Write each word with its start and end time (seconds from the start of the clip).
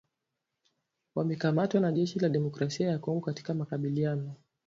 wamekamatwa 1.15 1.79
na 1.79 1.91
jeshi 1.91 2.19
la 2.19 2.29
Demokrasia 2.29 2.87
ya 2.87 2.99
Kongo 2.99 3.21
katika 3.21 3.53
makabiliano 3.53 4.35